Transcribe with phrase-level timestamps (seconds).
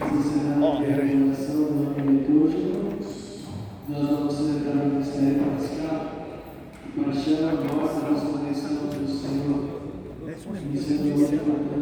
[0.00, 0.80] Ó,
[3.88, 6.00] nós vamos celebrar o mistério pascal.
[6.96, 9.60] Paixão, nossa ressurreição do Senhor.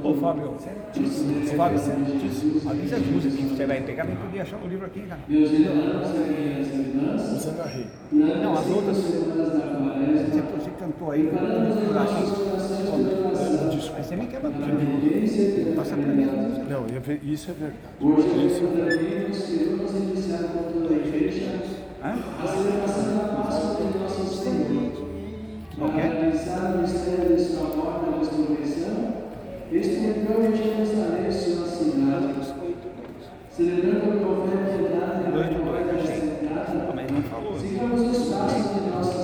[0.02, 0.54] Ô Fábio,
[1.56, 1.80] Fábio,
[2.70, 5.20] avisa as músicas que você vai pegar, nem podia achar o livro aqui, cara.
[8.12, 9.18] Não, as outras, você,
[10.58, 11.38] você cantou aí, por
[13.96, 15.76] Aí você me quebra tudo.
[15.76, 16.26] Passa pra mim.
[16.68, 17.78] Não, ve- isso é verdade.
[18.00, 21.46] hoje Isso encontraremos que vamos iniciar com toda a igreja
[22.02, 22.14] Hã?
[22.42, 25.08] a celebração da Páscoa de Nosso Senhor.
[25.76, 26.00] Para Ok.
[26.02, 29.14] realizar o mistério de sua morte e ressurreição,
[29.72, 32.34] este entrou em Jerusalém, sua cidade,
[33.50, 36.14] celebrando o profeta verdade e Dois a de dois, glória achei.
[36.14, 36.92] ressuscitada.
[36.94, 37.58] Mas não falou.
[37.60, 39.17] Sigamos os passos de nosso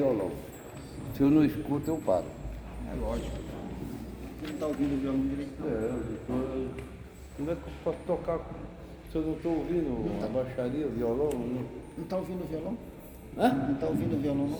[0.00, 0.30] violão.
[1.14, 2.24] Se eu não escuto, eu paro.
[2.90, 3.36] É lógico.
[4.42, 5.62] Não está ouvindo o violão direito.
[5.62, 6.80] É, eu tô...
[7.36, 8.38] Como é que eu posso tocar
[9.10, 11.30] se eu não estou ouvindo a baixaria, o violão?
[11.32, 11.80] Não...
[11.96, 12.78] Não está ouvindo o violão?
[13.36, 13.48] Hã?
[13.52, 14.58] Não está ouvindo o violão, não?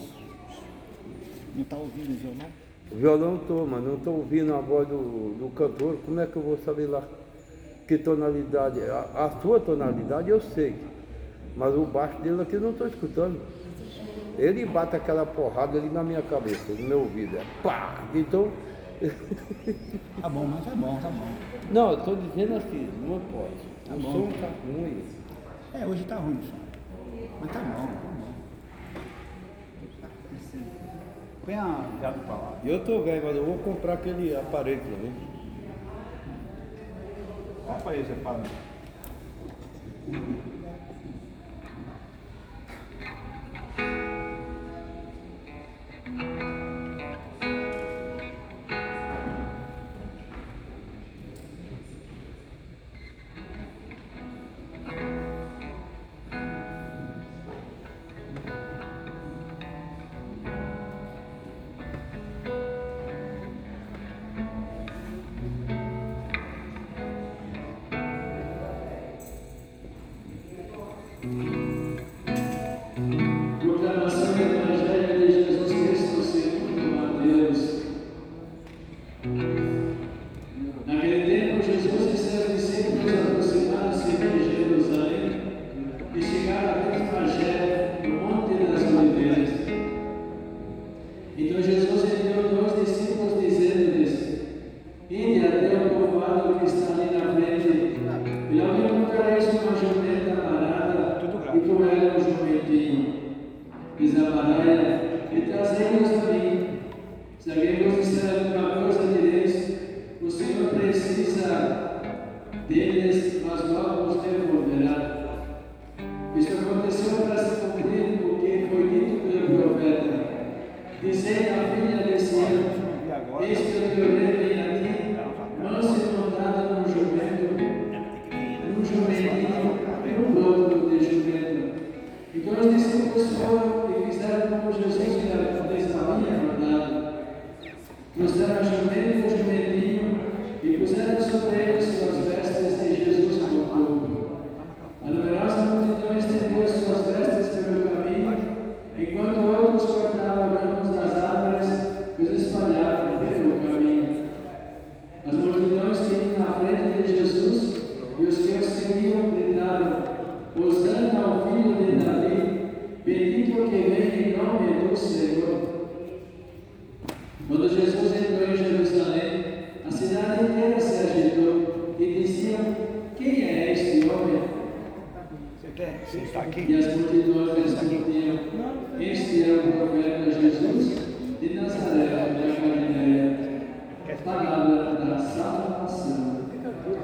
[1.54, 2.50] Não está ouvindo o violão?
[2.92, 5.96] O violão estou, mas não estou ouvindo a voz do, do cantor.
[6.04, 7.02] Como é que eu vou saber lá
[7.88, 8.80] que tonalidade?
[8.80, 8.90] é?
[8.90, 10.74] A, a sua tonalidade eu sei,
[11.56, 13.40] mas o baixo dele aqui eu não estou escutando.
[14.38, 17.36] Ele bate aquela porrada ali na minha cabeça, no meu ouvido.
[17.36, 17.94] É pá!
[18.14, 18.50] Então,
[20.20, 21.26] Tá bom, mas tá bom, tá bom.
[21.70, 23.54] não, eu estou dizendo assim, não pode.
[23.88, 24.12] Tá o bom.
[24.12, 25.04] som está ruim.
[25.72, 26.56] É, hoje tá ruim o som.
[27.40, 28.30] Mas tá bom, tá bom.
[31.46, 32.58] Põe a viado pra lá.
[32.62, 35.12] Eu tô velho, mas eu vou comprar aquele aparelho pra mim.
[37.64, 38.42] Qual país você fala?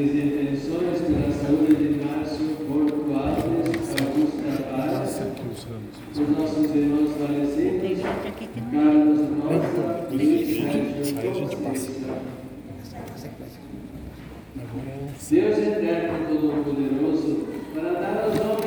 [0.00, 4.40] minhas intervenções pela saúde de Márcio Porto Alves, Augusto
[4.70, 5.20] Paz,
[6.14, 8.00] os nossos irmãos falecidos,
[8.72, 10.48] Carlos Nossa, Luiz
[11.04, 11.90] Sérgio Costa.
[15.30, 18.59] Deus eterno Todo-Poderoso, para dar aos homens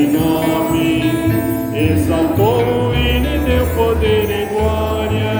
[0.00, 1.02] grande nome,
[1.74, 5.30] exaltou e lhe deu poder e glória.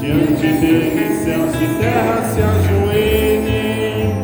[0.00, 4.14] Diante dele, céus e terra se ajoelhem.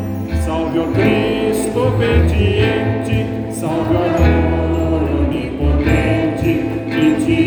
[0.44, 6.50] Salve o Cristo obediente, salve o amor onipotente,
[6.90, 7.38] que te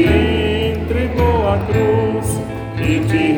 [0.80, 2.40] entregou a cruz
[2.78, 3.34] e te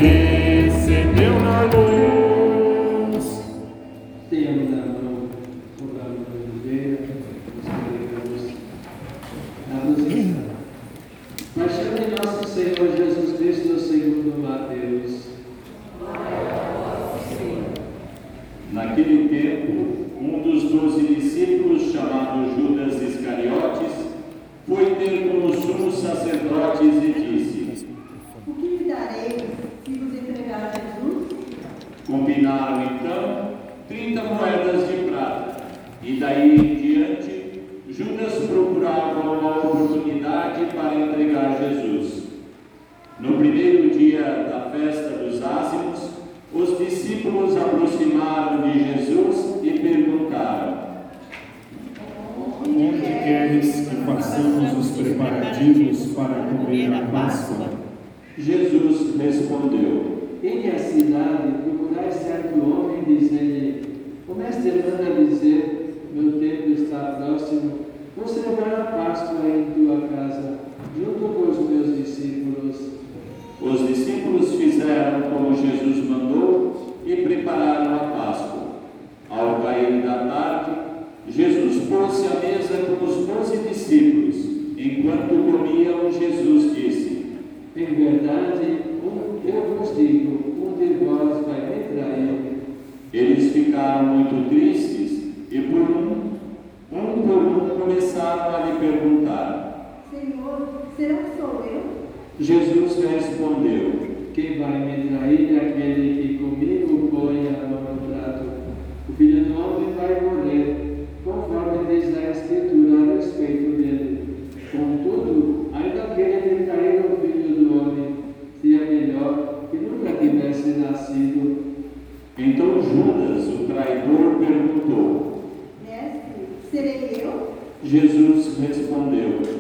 [126.76, 127.54] Serei eu?
[127.86, 129.55] Jesus respondeu.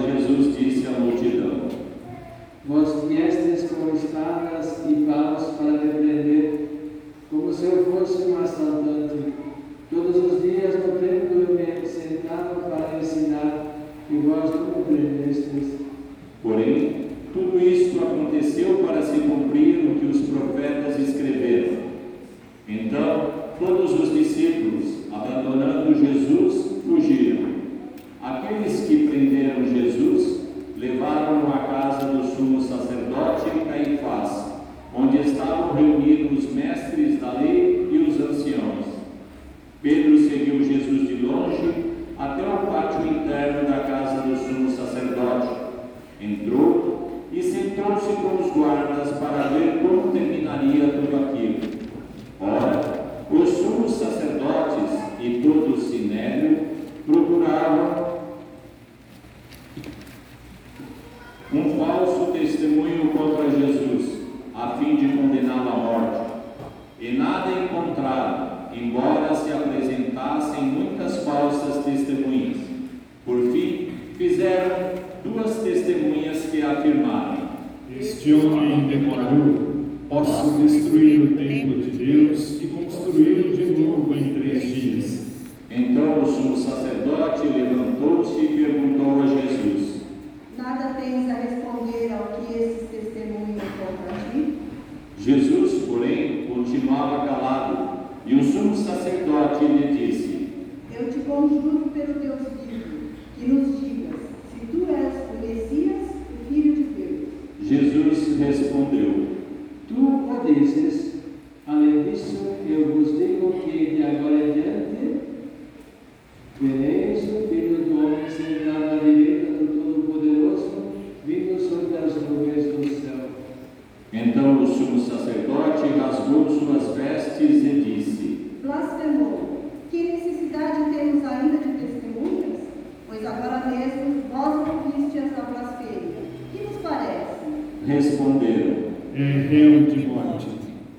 [0.00, 1.68] Jesus disse à multidão:
[2.64, 6.68] Vós viestes com espadas e paus para repreender,
[7.30, 9.03] como se eu fosse um assaltante.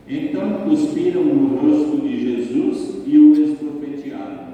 [0.08, 4.45] Então cuspiram no rosto de Jesus e o esprofetearam.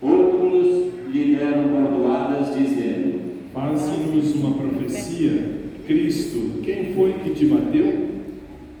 [0.00, 3.20] Outros lhe deram bordoadas, dizendo:
[3.52, 5.58] "Passe-nos uma profecia.
[5.86, 8.08] Cristo, quem foi que te bateu?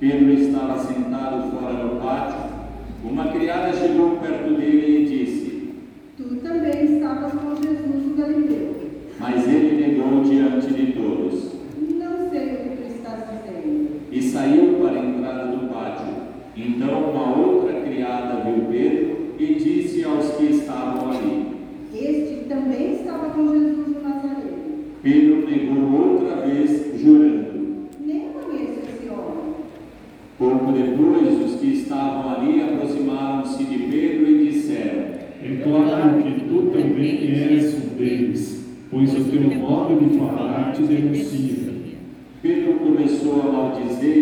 [0.00, 2.50] Pedro estava sentado fora do pátio.
[3.04, 5.27] Uma criada chegou perto dele e disse:
[18.70, 21.46] Pedro e disse aos que estavam ali:
[21.94, 24.58] Este também estava com Jesus de Nazareno.
[25.02, 29.54] Pedro negou outra vez, jurando: Nem conheço esse homem.
[30.38, 35.04] Pouco depois, os que estavam ali aproximaram-se de Pedro e disseram:
[35.42, 41.68] Declaro que tu também eres um deles, pois o teu modo de falar te denuncia.
[42.40, 44.17] Pedro começou a maldizer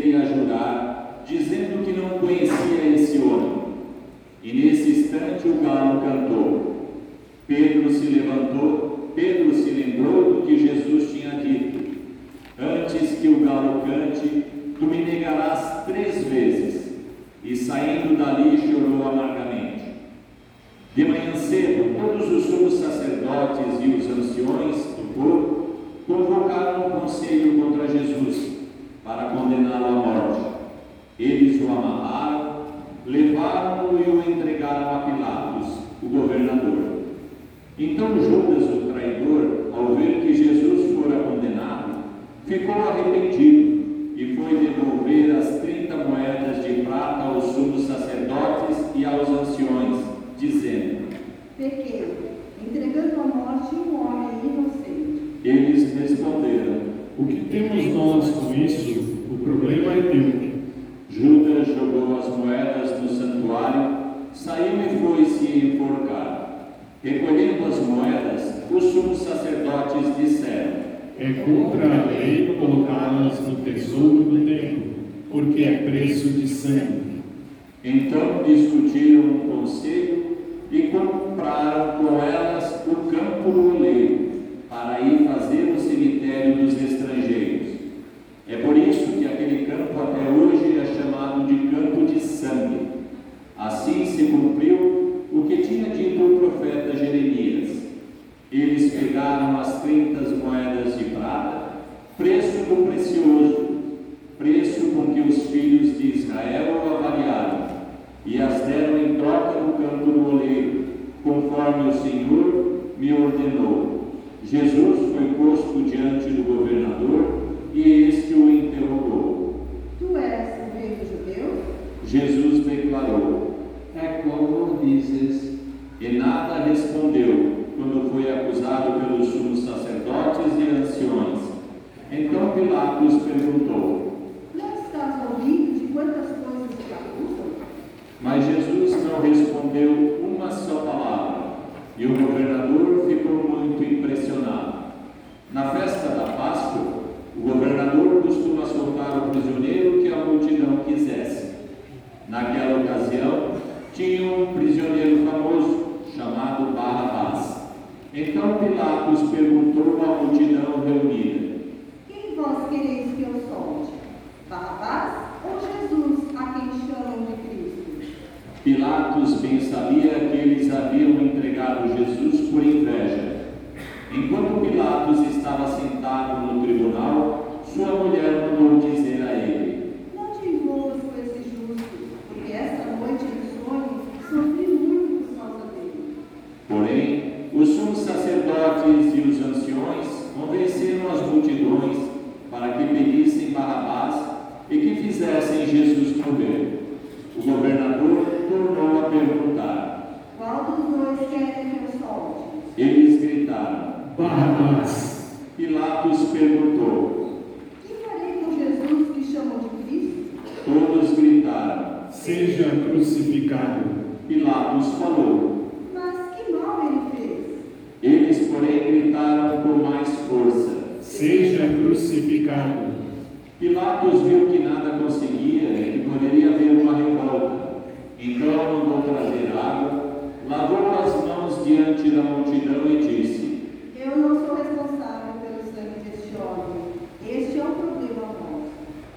[232.47, 233.63] multidão e disse:
[233.99, 236.87] Eu não sou responsável pelo sangue deste homem.
[237.29, 238.71] Este é um problema nosso.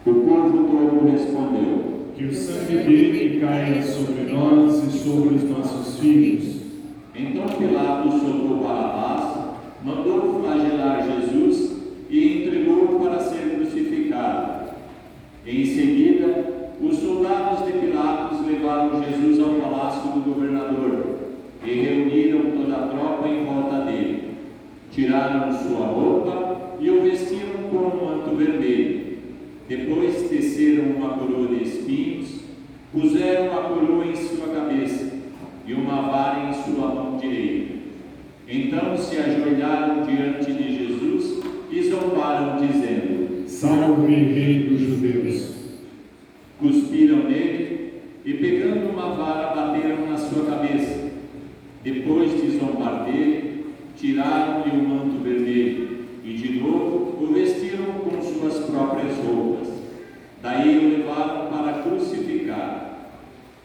[0.06, 1.84] O povo todo respondeu:
[2.16, 6.60] Que o sangue dele caia sobre nós e sobre os nossos filhos.
[7.16, 11.74] Então Pilatos soltou Barrabás, mandou flagelar Jesus
[12.10, 14.70] e entregou para ser crucificado.
[15.46, 21.20] Em seguida, os soldados de Pilatos levaram Jesus ao palácio do governador
[21.64, 24.36] e reuniram toda a tropa em volta dele.
[24.92, 29.18] Tiraram sua roupa e o vestiram com um manto vermelho.
[29.68, 32.42] Depois teceram uma coroa de espinhos,
[32.92, 35.12] puseram a coroa em sua cabeça
[35.66, 37.80] e uma vara em sua mão direita.
[38.48, 45.60] Então se ajoelharam diante de Jesus e zombaram, dizendo: Salve, Rei dos Judeus.
[46.60, 47.94] Cuspiram nele
[48.26, 51.10] e, pegando uma vara, bateram na sua cabeça.
[51.84, 58.66] Depois de zombar dele, tiraram-lhe o manto vermelho e, de novo, o vestiram com suas
[58.66, 59.80] próprias roupas.
[60.42, 63.10] Daí o levaram para crucificar.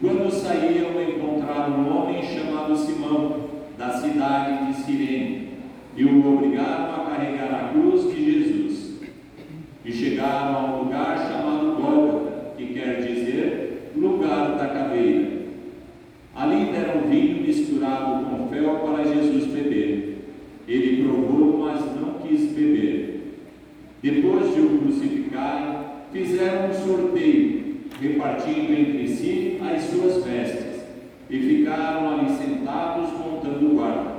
[0.01, 3.45] Quando saíam, encontraram um homem chamado Simão,
[3.79, 5.51] da cidade de Cirene,
[5.97, 9.01] e o obrigaram a carregar a cruz de Jesus.
[9.85, 15.45] E chegaram a um lugar chamado Gólgota, que quer dizer lugar da caveira.
[16.35, 20.25] Ali deram vinho misturado com fel para Jesus beber.
[20.67, 23.43] Ele provou, mas não quis beber.
[24.03, 30.81] Depois de o crucificarem, fizeram um sorteio, repartindo entre si as suas vestes,
[31.29, 34.15] e ficaram ali sentados montando guarda.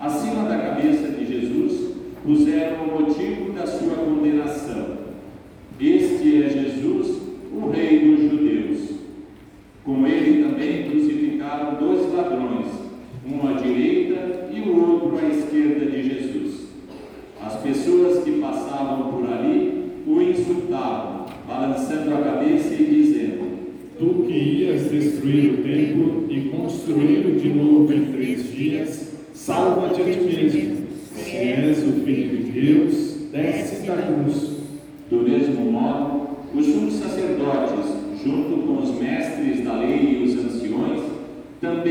[0.00, 1.94] Acima da cabeça de Jesus
[2.24, 4.96] puseram o motivo da sua condenação.
[5.78, 7.20] Este é Jesus,
[7.52, 8.94] o Rei dos Judeus.
[9.84, 12.66] Com ele também crucificaram dois ladrões,
[13.30, 16.68] um à direita e o outro à esquerda de Jesus.
[17.44, 23.44] As pessoas que passavam por ali o insultavam, balançando a cabeça e dizendo:
[23.98, 30.04] Tu que ias destruir o templo e construí-lo de novo em três dias, salva-te a
[30.04, 30.84] ti mesmo.
[31.14, 34.54] Se és o Filho de Deus, desce da cruz.
[35.08, 37.92] Do mesmo modo, os sumos sacerdotes,
[38.24, 41.00] junto com os mestres da lei e os anciões,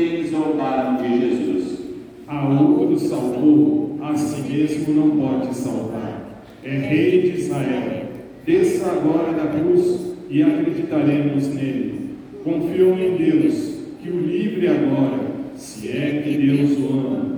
[0.04, 1.78] também zombaram de Jesus.
[2.26, 6.42] A outro salvou, a si mesmo não pode salvar.
[6.62, 8.04] É Rei de Israel.
[8.44, 12.10] Desça agora da cruz e acreditaremos nele.
[12.42, 15.20] Confiou em Deus, que o livre agora,
[15.56, 17.36] se é que Deus o ama,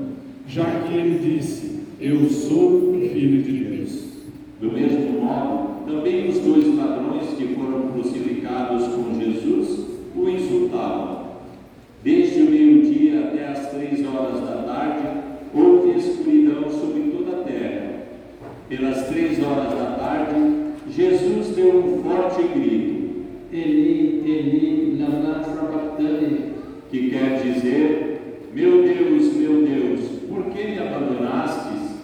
[0.49, 4.07] já que ele disse: Eu sou o Filho de Deus.
[4.61, 9.87] Do mesmo modo, também os dois ladrões que foram crucificados com Jesus
[10.17, 11.27] o insultavam.
[12.07, 15.09] Desde o meio-dia até as três horas da tarde,
[15.53, 18.05] houve escuridão sobre toda a terra.
[18.69, 22.97] Pelas três horas da tarde, Jesus deu um forte grito,
[23.53, 26.53] Eli, Eli, lama sabachthani.
[26.91, 31.97] que quer dizer: Meu Deus, meu Deus, por que me abandonastes?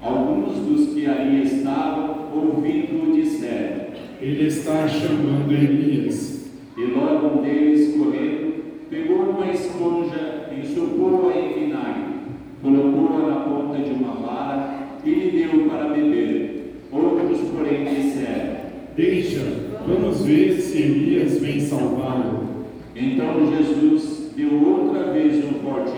[0.00, 3.88] Alguns dos que ali estavam, ouvindo-o, disseram.
[4.20, 6.50] Ele está chamando Elias.
[6.76, 12.14] E logo um deles, correndo, pegou uma esponja, ensopou-a em vinagre,
[12.62, 16.37] colocou-a na ponta de uma vara e lhe deu para beber.
[18.28, 18.58] Disseram.
[18.96, 19.40] Deixa,
[19.86, 22.66] vamos ver se Elias vem salvá-lo.
[22.96, 25.97] Então Jesus deu outra vez um forte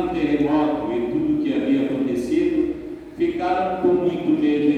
[0.00, 2.74] o terremoto e tudo o que havia acontecido,
[3.16, 4.71] ficaram com muito medo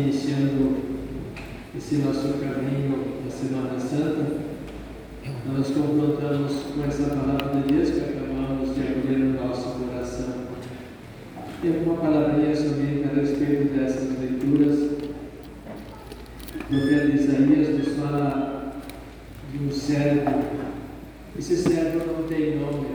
[0.00, 0.76] iniciando
[1.76, 4.40] esse nosso caminho da Semana Santa,
[5.46, 10.34] nós confrontamos com essa palavra de Deus que acabamos de acolher no nosso coração.
[11.60, 14.78] Tem uma palavrinha somente a respeito dessas leituras.
[16.54, 18.80] O profeta Isaías nos fala
[19.52, 20.44] de um servo.
[21.38, 22.86] Esse servo não tem nome.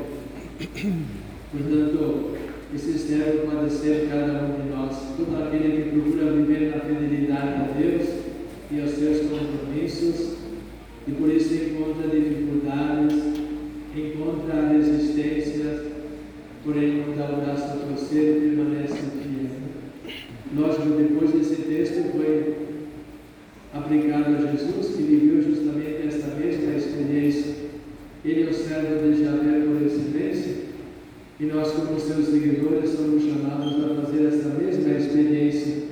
[1.51, 2.34] Portanto,
[2.73, 7.47] esse servo pode ser cada um de nós, todo aquele que procura viver na fidelidade
[7.47, 8.09] a Deus
[8.71, 10.35] e aos seus compromissos,
[11.07, 13.13] e por isso encontra dificuldades,
[13.95, 15.81] encontra resistências,
[16.63, 19.45] porém não dá o braço a torcer e permanece fiel.
[20.57, 22.55] Lógico, depois desse texto foi
[23.73, 27.55] aplicado a Jesus, que viveu justamente esta mesma experiência.
[28.23, 29.64] Ele é o servo de Javé
[31.37, 35.83] e nós, como seus seguidores, somos chamados a fazer essa mesma experiência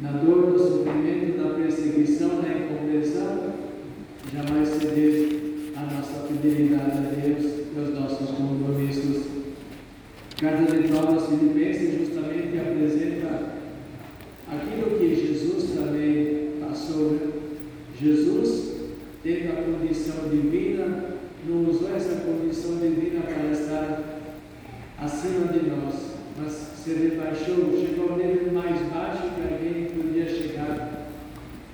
[0.00, 3.52] na dor, no sofrimento, na perseguição, na incompreensão,
[4.32, 9.26] jamais ceder a nossa fidelidade a Deus e aos nossos compromissos.
[10.40, 13.54] Carta de Paulo aos Filipenses justamente apresenta
[14.50, 17.10] aquilo que Jesus também passou.
[17.10, 17.32] Né?
[18.00, 18.74] Jesus,
[19.22, 21.16] tendo a condição divina,
[21.46, 24.17] não usou essa condição divina para estar
[25.00, 25.94] acima de nós,
[26.36, 31.08] mas se rebaixou, chegou ao nível mais baixo que alguém podia chegar.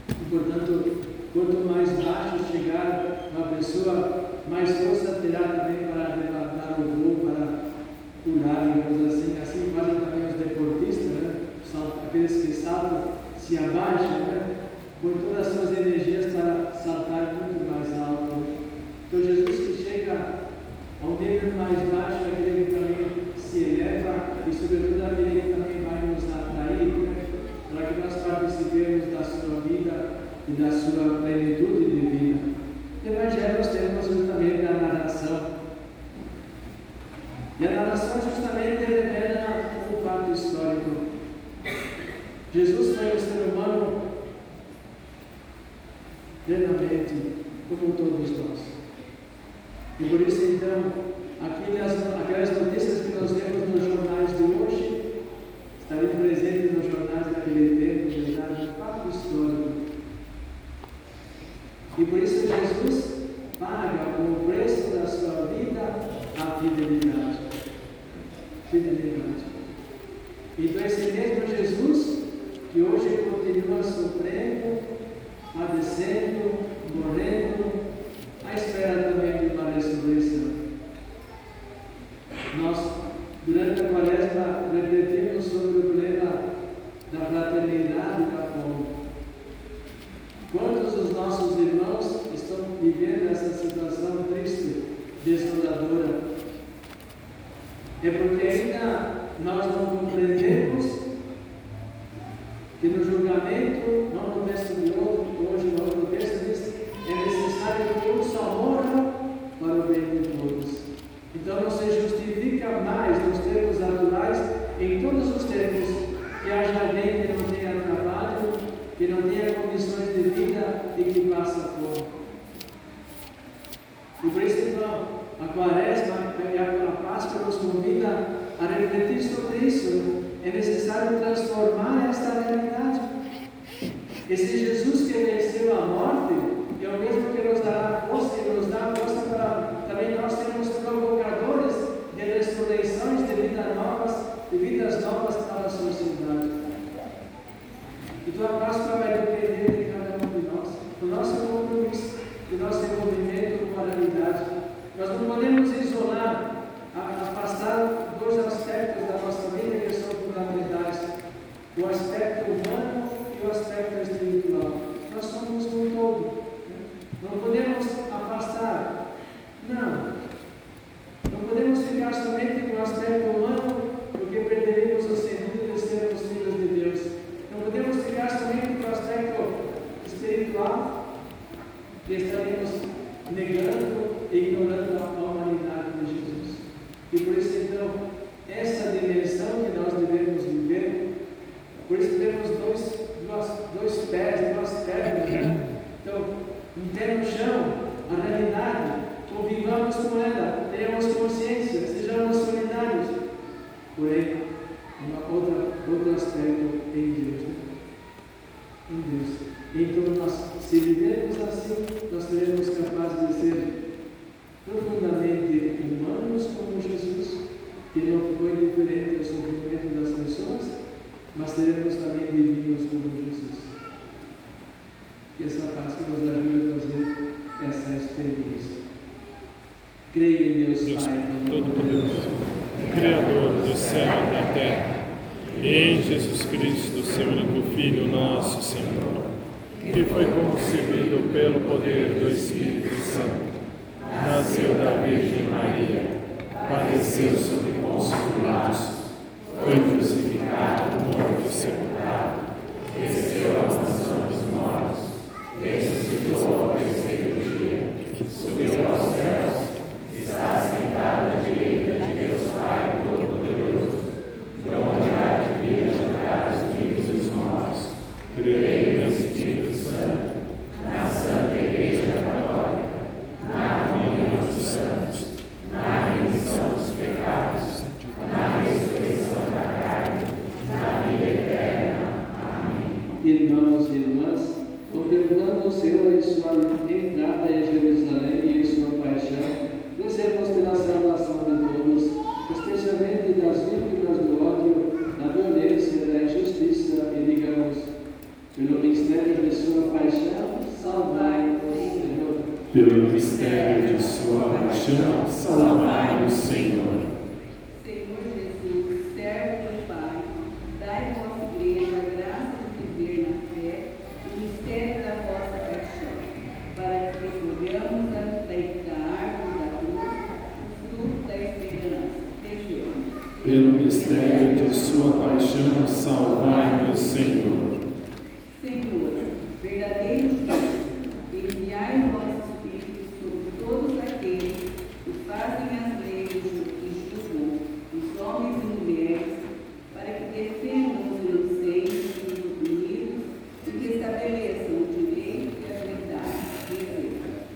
[0.08, 1.02] E, portanto,
[1.32, 7.64] quanto mais baixo chegar uma pessoa, mais força terá também para arrebatar o voo, para
[8.24, 9.38] curar, digamos assim.
[9.40, 11.34] Assim fazem também os deportistas, né?
[11.70, 14.56] São aqueles que saltam, se abaixam, né?
[15.00, 18.42] Com todas as suas energias para saltar muito mais alto.
[19.08, 20.44] Então, Jesus que chega
[21.02, 22.83] ao nível mais baixo, aquele que
[24.74, 27.26] Espírito da vida também vai nos atrair né?
[27.70, 30.14] para que nós participemos da sua vida
[30.48, 32.40] e da sua plenitude divina.
[33.04, 35.54] e No Evangelho nós temos justamente a narração.
[37.60, 40.90] E a narração justamente revela um fato histórico.
[42.52, 44.02] Jesus foi um ser humano
[46.46, 47.14] plenamente,
[47.68, 48.58] como todos nós.
[50.00, 50.92] E por isso então,
[51.40, 53.03] aqui, aquelas notícias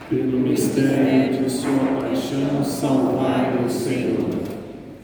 [0.09, 4.30] Pelo mistério de sua paixão, salvai-nos, Senhor.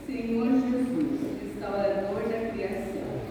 [0.07, 3.21] Senhor Jesus, restaurador da criação,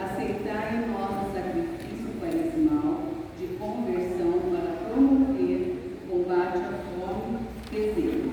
[0.00, 3.00] aceitai em nós o sacrifício quaresmal
[3.36, 5.74] de conversão para promover
[6.08, 7.38] combate à fome
[7.72, 8.30] e sede.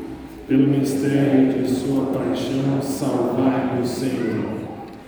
[0.47, 4.59] Pelo mistério de sua paixão, salvai-nos, Senhor.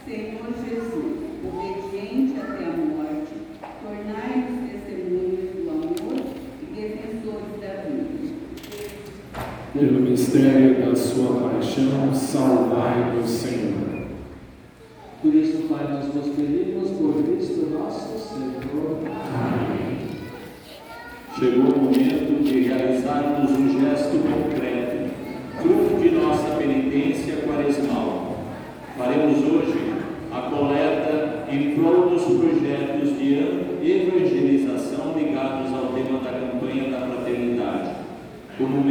[0.03, 1.13] Senhor Jesus,
[1.45, 3.33] obediente até a morte,
[3.83, 6.25] tornai-nos testemunhas do amor
[6.61, 8.03] e defensores da vida.
[9.73, 10.01] Pelo
[10.33, 14.07] mistério da sua paixão, salvai-nos, Senhor.
[15.21, 18.97] Por isso, Pai, nós vos pedimos por Cristo nosso Senhor.
[21.37, 25.11] Chegou o momento de realizarmos um gesto concreto,
[25.61, 28.39] fruto de nossa penitência quaresmal.
[28.97, 29.93] Faremos hoje
[30.31, 37.91] a coleta em prol dos projetos de evangelização ligados ao tema da campanha da fraternidade.
[38.57, 38.83] Como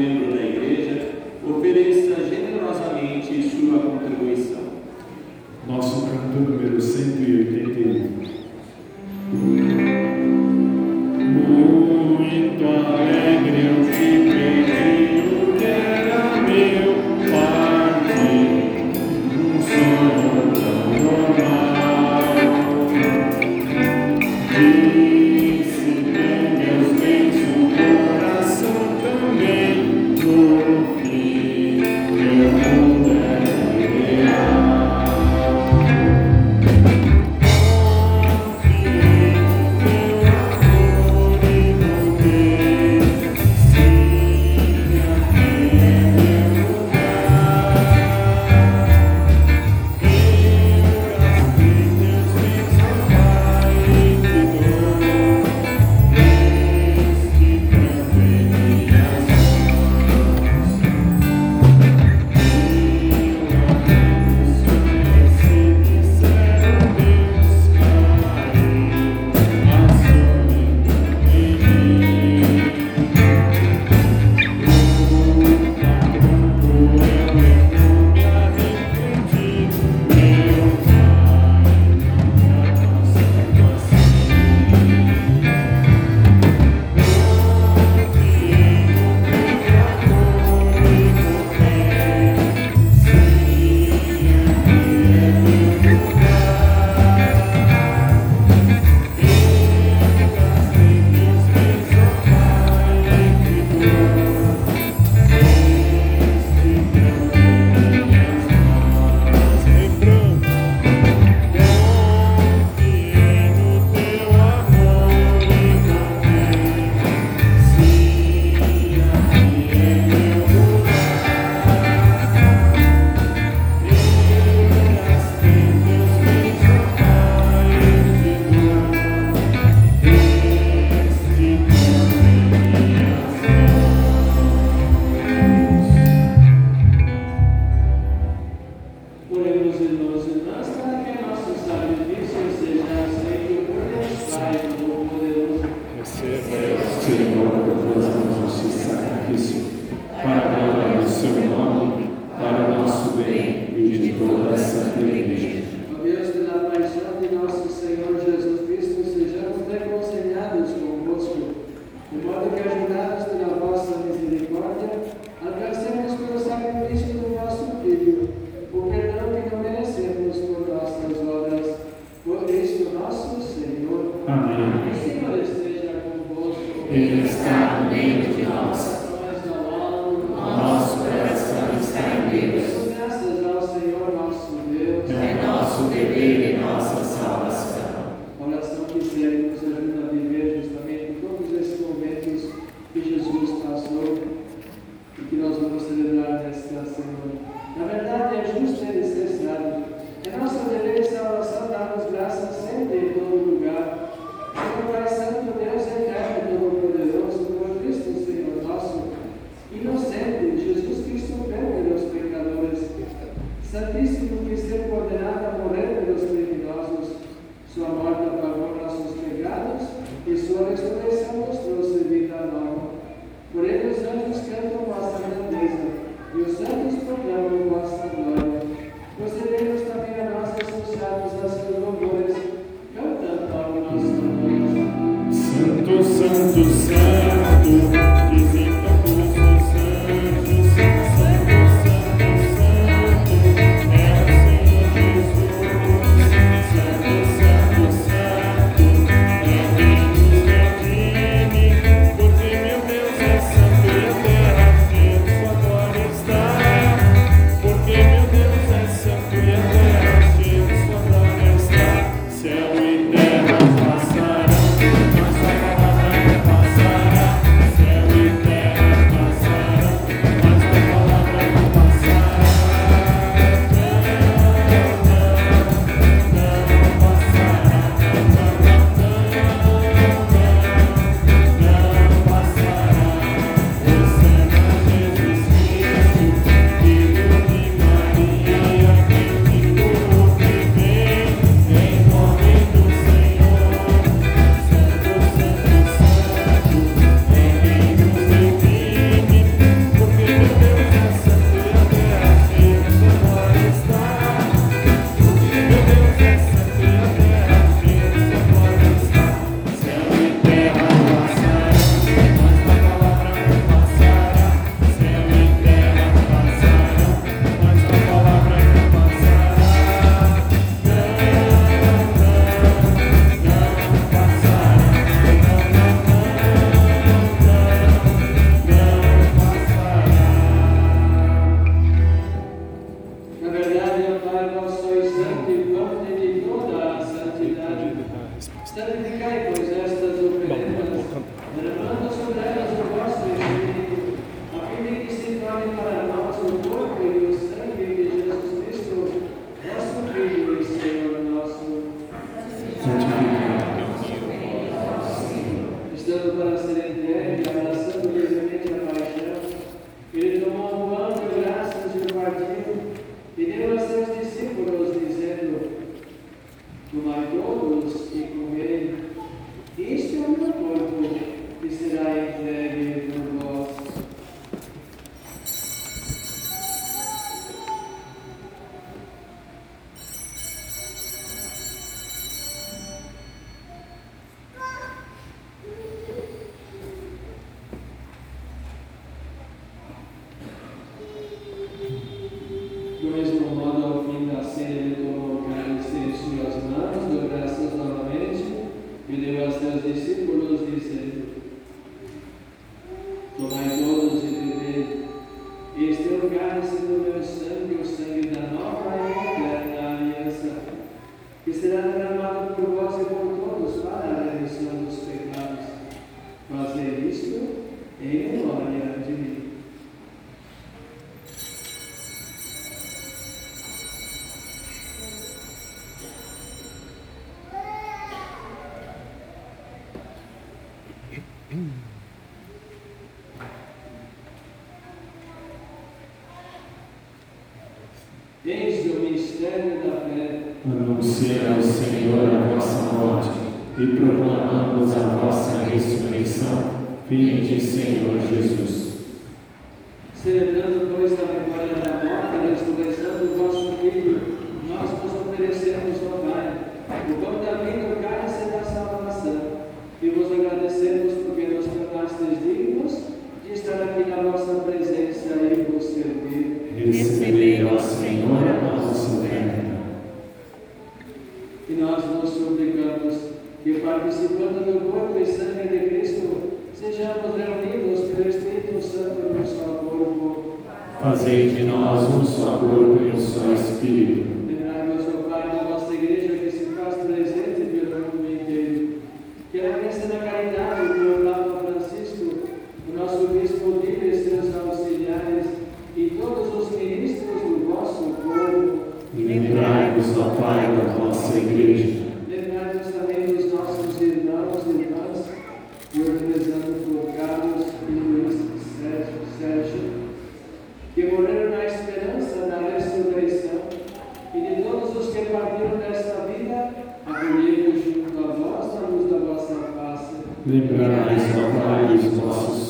[441.22, 441.51] Spirit.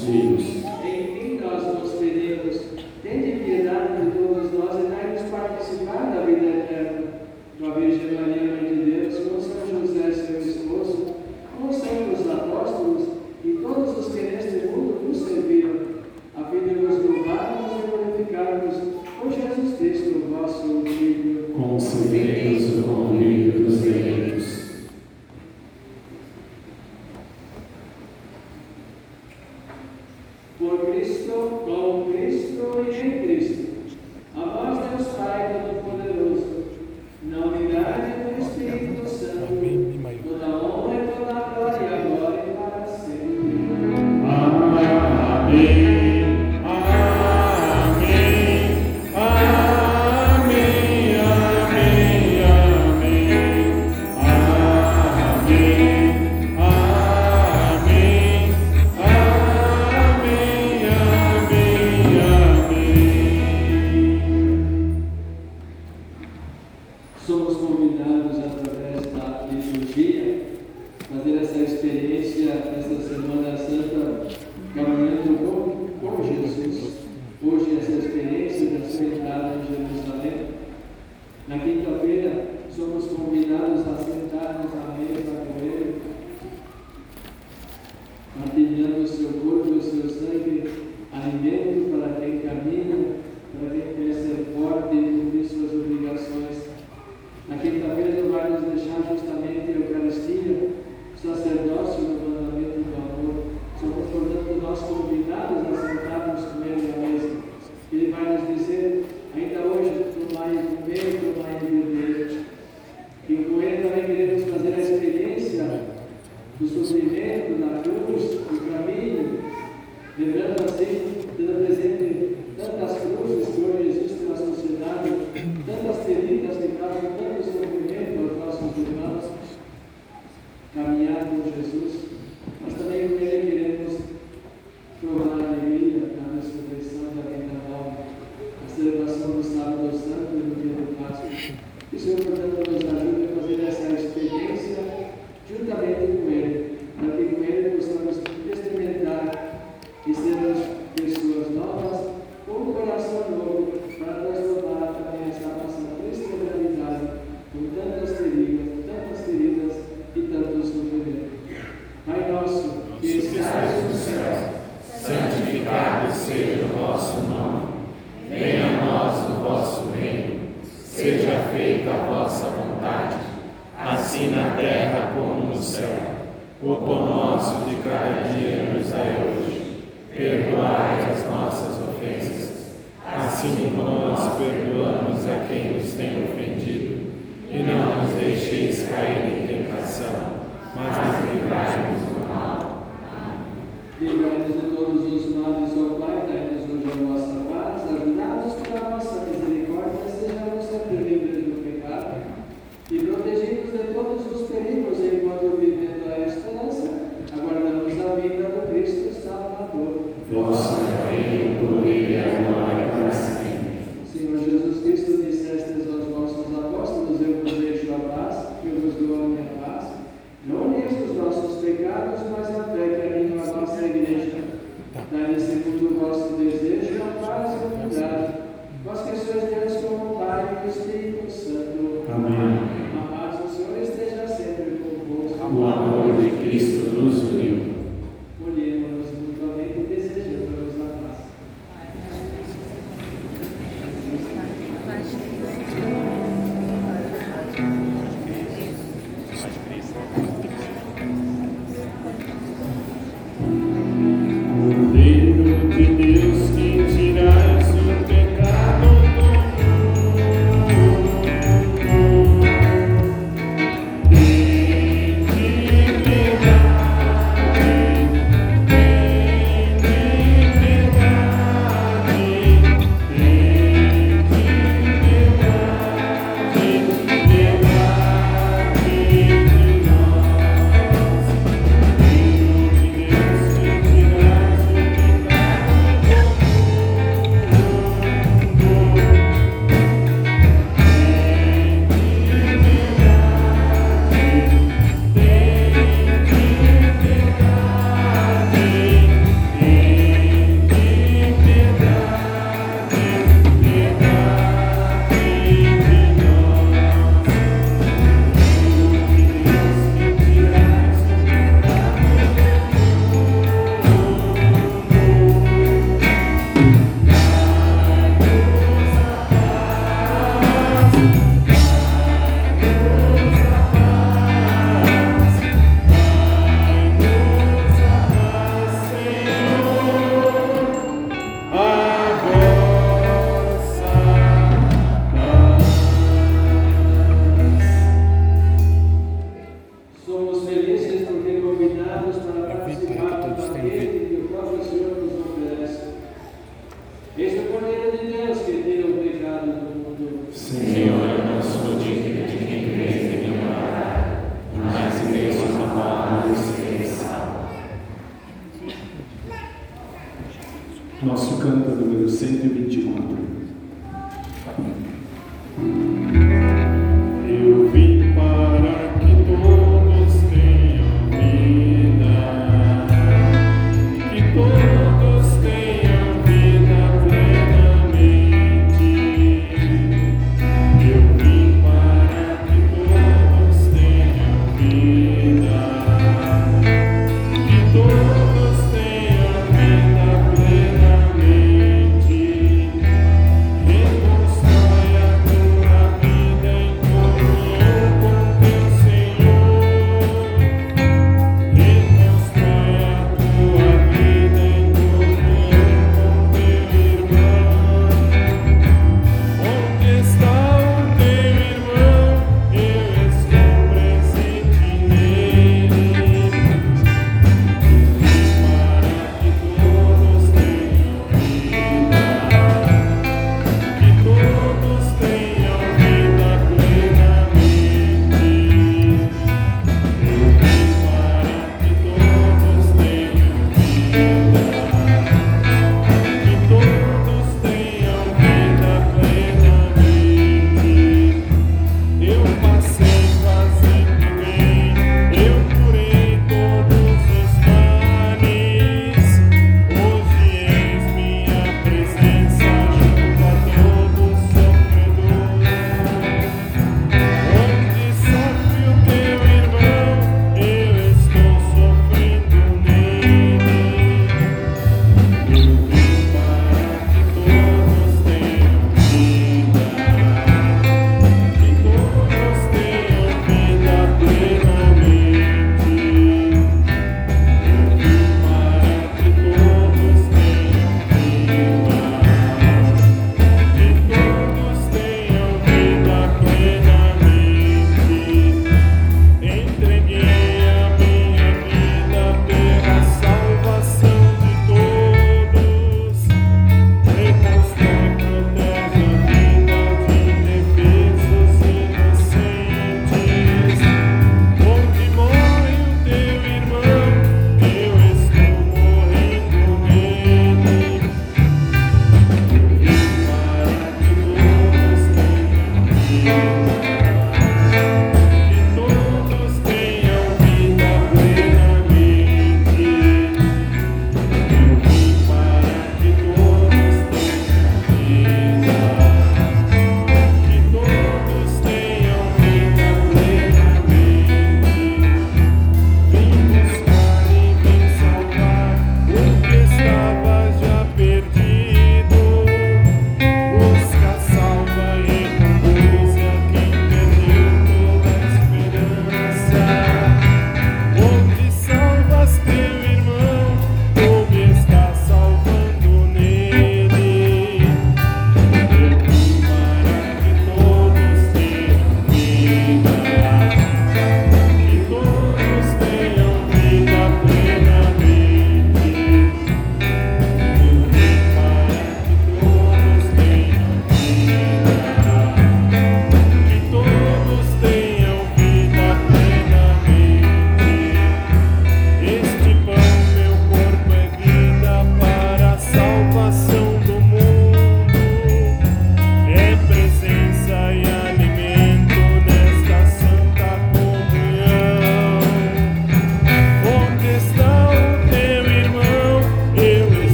[0.00, 0.39] Filhos.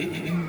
[0.00, 0.47] えええ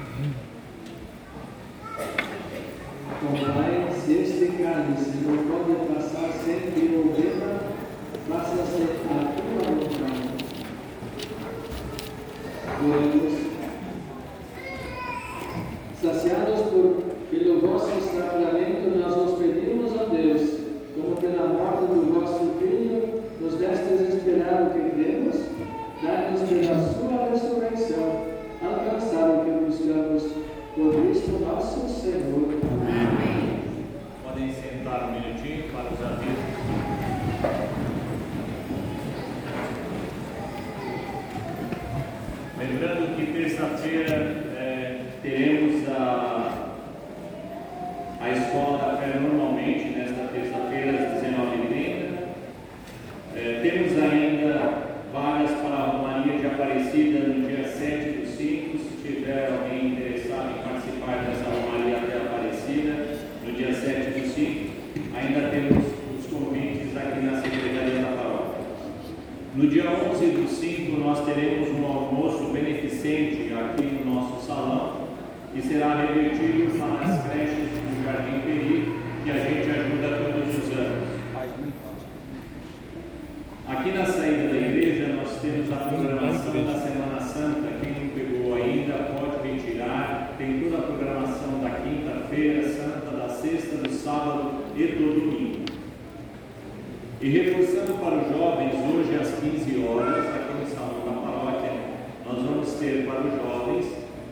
[97.22, 102.08] E reforçando para os jovens, hoje às 15 horas, aqui no salão da paróquia, né?
[102.26, 103.88] nós vamos ter para os jovens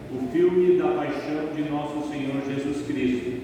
[0.10, 3.42] o filme da paixão de Nosso Senhor Jesus Cristo.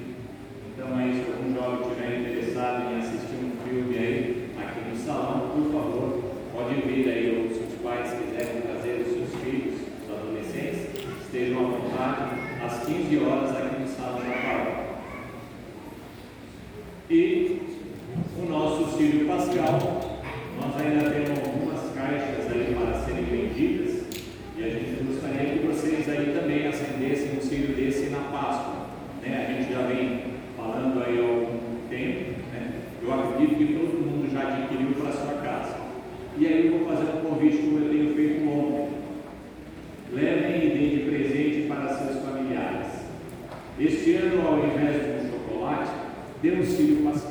[0.72, 4.96] Então, é aí, se algum jovem estiver interessado em assistir um filme aí, aqui no
[4.96, 9.76] salão, por favor, pode vir aí, ou se os pais quiserem trazer os seus filhos,
[10.08, 10.88] os adolescentes,
[11.22, 12.22] estejam à vontade,
[12.66, 14.84] às 15 horas aqui no salão da paróquia.
[17.10, 17.73] E
[18.38, 20.22] o nosso Círio Pascal.
[20.60, 24.04] Nós ainda temos algumas caixas aí para serem vendidas
[24.58, 28.88] e a gente gostaria que vocês aí também acendessem um Círio desse na Páscoa.
[29.22, 29.48] Né?
[29.48, 30.22] A gente já vem
[30.56, 32.40] falando aí há algum tempo.
[32.54, 32.72] Né?
[33.02, 35.76] Eu acredito que todo mundo já adquiriu para sua casa.
[36.38, 38.94] E aí eu vou fazer um convite como eu tenho feito ontem.
[40.12, 42.88] Levem e deem de presente para seus familiares.
[43.80, 45.92] Este ano, ao invés de um chocolate,
[46.42, 47.23] dê um Círio pascal.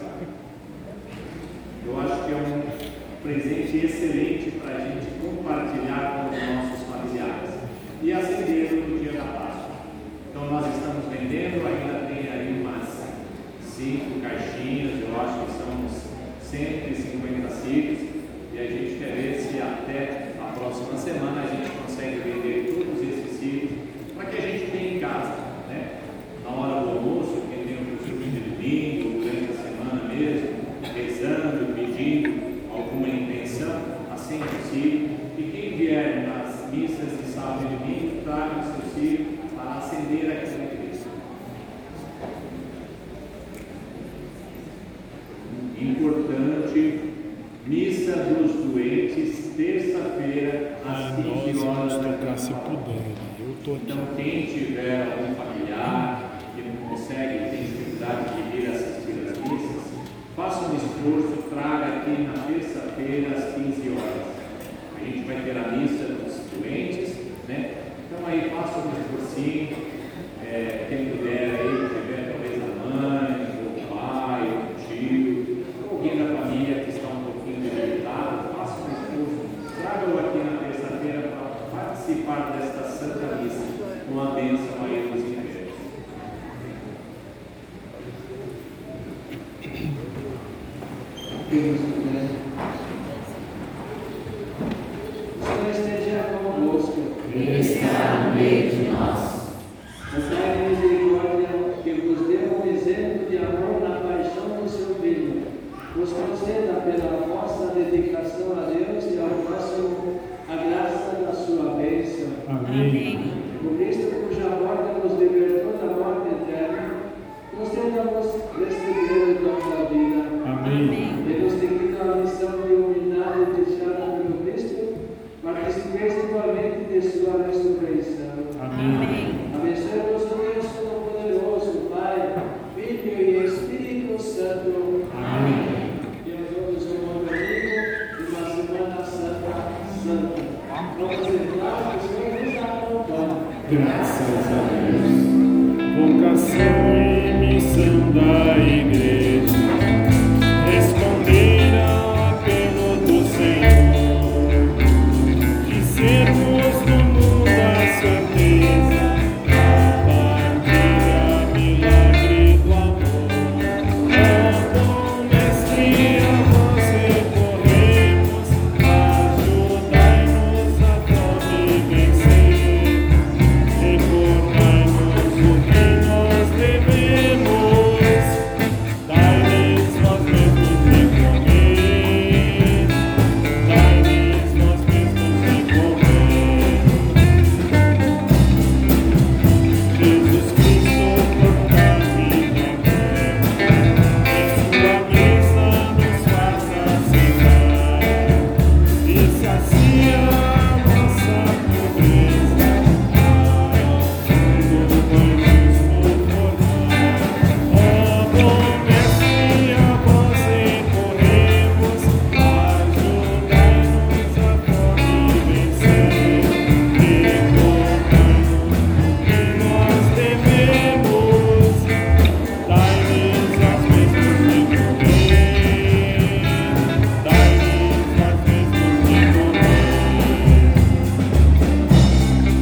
[91.52, 92.01] in